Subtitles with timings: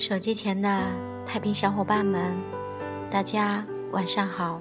[0.00, 0.80] 手机前的
[1.26, 2.34] 太平小伙伴们，
[3.10, 4.58] 大家晚上好，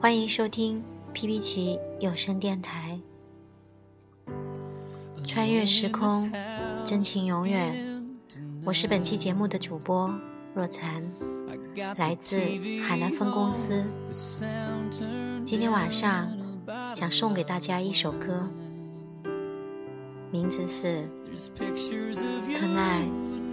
[0.00, 2.98] 欢迎收听皮皮奇有声电台，
[5.26, 6.32] 穿越时空，
[6.82, 8.02] 真情永远。
[8.64, 10.10] 我是本期节目的主播
[10.54, 11.04] 若残，
[11.98, 12.40] 来自
[12.88, 13.84] 海南分公司。
[15.44, 16.26] 今天晚上
[16.94, 18.48] 想送给大家一首歌，
[20.30, 21.06] 名字是
[22.56, 23.10] 《Tonight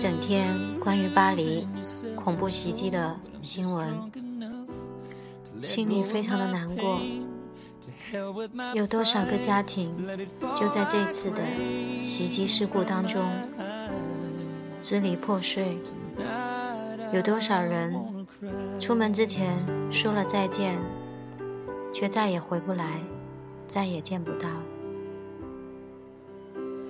[0.00, 1.68] 整天关于巴黎
[2.16, 4.10] 恐怖袭击的新闻，
[5.60, 7.02] 心里非常的难过。
[8.72, 9.94] 有多少个家庭
[10.56, 11.42] 就在这次的
[12.02, 13.22] 袭击事故当中
[14.80, 15.78] 支离破碎？
[17.12, 18.26] 有多少人
[18.80, 20.78] 出门之前说了再见，
[21.92, 23.02] 却再也回不来，
[23.68, 24.48] 再也见不到？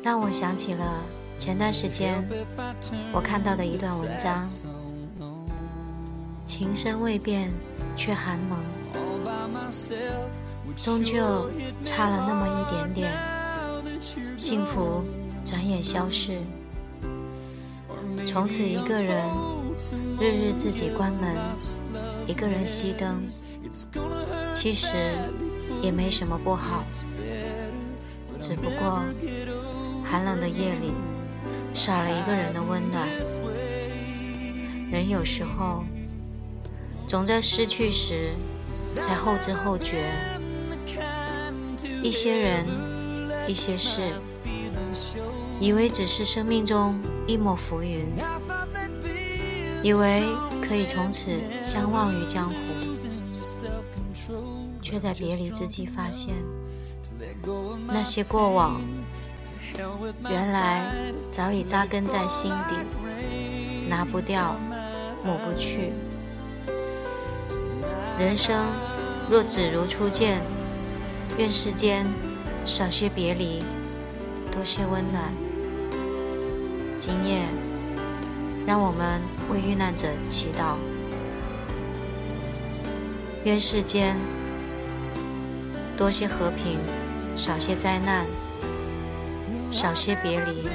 [0.00, 1.02] 让我想起了
[1.40, 2.22] 前段时间
[3.14, 4.46] 我看到的一段文章：
[6.44, 7.50] 情深未变，
[7.96, 8.58] 却寒盟，
[10.76, 11.48] 终究
[11.82, 13.18] 差了那么一点点，
[14.36, 15.02] 幸福
[15.42, 16.42] 转眼消逝，
[18.26, 19.26] 从此一个人，
[20.20, 21.34] 日日自己关门，
[22.26, 23.26] 一个人熄灯，
[24.52, 24.94] 其实
[25.80, 26.84] 也没什么不好，
[28.38, 29.02] 只不过。
[30.04, 30.92] 寒冷的夜里，
[31.72, 33.08] 少了一个人的温暖。
[34.90, 35.84] 人有时候
[37.06, 38.32] 总在失去时
[38.74, 40.10] 才后知后觉。
[42.02, 42.66] 一些人，
[43.46, 44.12] 一些事，
[45.60, 48.06] 以为只是生命中一抹浮云，
[49.82, 50.24] 以为
[50.66, 51.30] 可以从此
[51.62, 52.56] 相忘于江湖，
[54.80, 56.34] 却在别离之际发现，
[57.86, 58.80] 那些过往。
[60.28, 60.92] 原来
[61.30, 62.76] 早已扎根在心底，
[63.88, 64.56] 拿不掉，
[65.24, 65.92] 抹不去。
[68.18, 68.66] 人生
[69.30, 70.40] 若只如初见，
[71.38, 72.06] 愿世间
[72.64, 73.62] 少些别离，
[74.52, 75.32] 多些温暖。
[76.98, 77.46] 今夜，
[78.66, 80.74] 让我们为遇难者祈祷，
[83.44, 84.16] 愿世间
[85.96, 86.78] 多些和平，
[87.36, 88.26] 少些灾难。
[89.70, 90.68] 少些别离，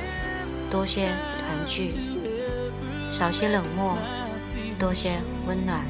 [0.72, 1.90] 多些团聚；
[3.12, 3.98] 少些冷漠，
[4.80, 5.82] 多些温暖。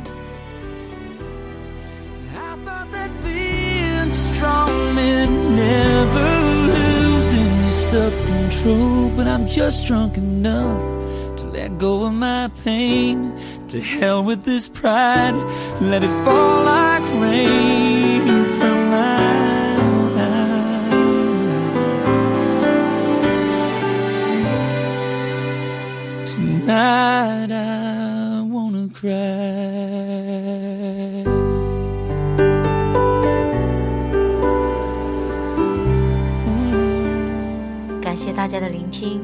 [38.01, 39.21] 感谢大家的聆听，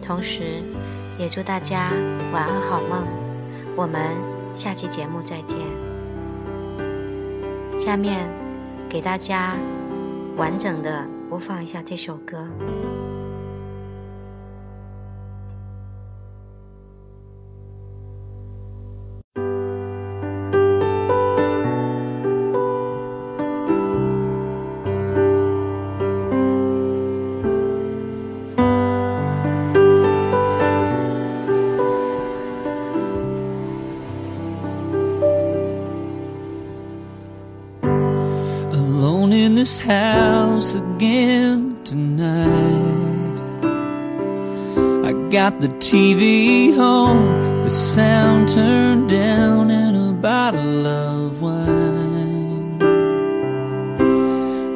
[0.00, 0.62] 同时
[1.18, 1.90] 也祝大家
[2.32, 3.06] 晚安好梦。
[3.76, 4.10] 我们
[4.54, 5.58] 下期节目再见。
[7.76, 8.28] 下面
[8.88, 9.56] 给大家
[10.36, 12.46] 完整的播放一下这首歌。
[39.62, 43.36] This house again tonight.
[45.08, 52.78] I got the TV on, the sound turned down, and a bottle of wine.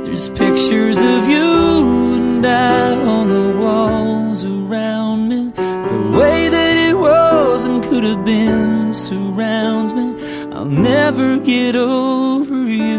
[0.04, 1.48] There's pictures of you
[2.18, 5.50] and I on the walls around me.
[5.94, 10.06] The way that it was and could have been surrounds me.
[10.52, 12.95] I'll never get over you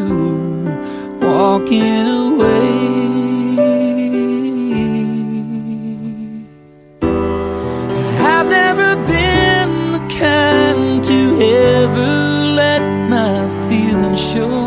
[1.47, 2.71] walking away.
[8.33, 11.19] I've never been the kind to
[11.79, 12.13] ever
[12.61, 12.83] let
[13.15, 13.35] my
[13.67, 14.59] feelings show.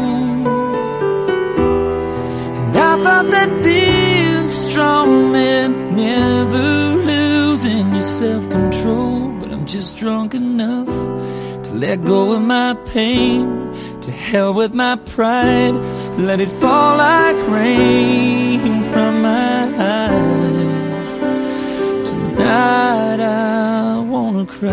[2.58, 6.68] And I thought that being strong meant never
[7.12, 9.32] losing your self control.
[9.38, 10.92] But I'm just drunk enough
[11.64, 13.42] to let go of my pain,
[14.00, 15.76] to hell with my pride
[16.26, 21.14] let it fall like rain from my eyes.
[22.10, 24.70] Tonight I wanna cry.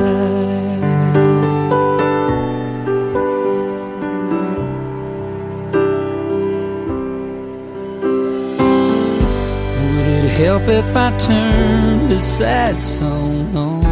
[9.80, 13.86] Would it help if I turned this sad song on?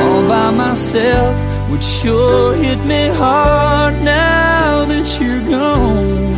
[0.00, 6.34] All by myself would sure hit me hard now that you're gone.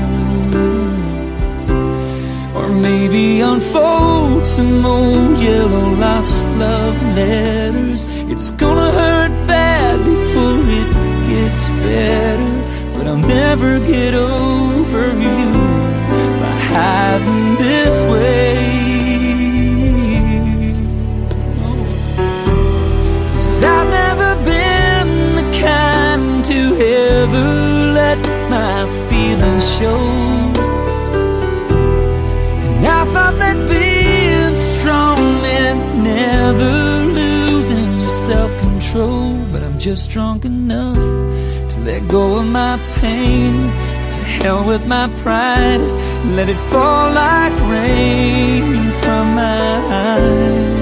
[2.57, 8.05] Or maybe unfold some old yellow lost love letters.
[8.33, 10.91] It's gonna hurt bad before it
[11.31, 12.53] gets better.
[12.95, 15.45] But I'll never get over you
[16.41, 18.48] by hiding this way.
[29.61, 29.99] Show.
[32.65, 39.45] And I thought that being strong meant never losing your self control.
[39.53, 40.97] But I'm just drunk enough
[41.71, 43.55] to let go of my pain.
[44.15, 45.81] To hell with my pride.
[46.37, 49.71] Let it fall like rain from my
[50.05, 50.78] eyes.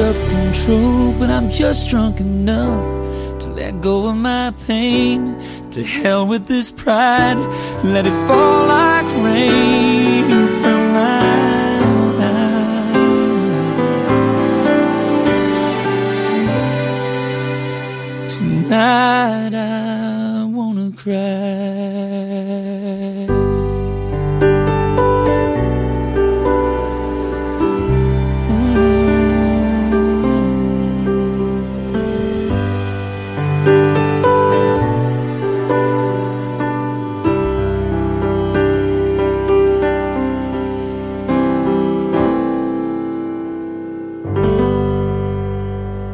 [0.00, 2.86] self-control But I'm just drunk enough
[3.40, 5.18] to let go of my pain.
[5.74, 7.40] To hell with this pride,
[7.94, 10.24] let it fall like rain
[10.60, 11.20] from my
[12.32, 13.00] eyes.
[18.38, 21.49] Tonight I wanna cry.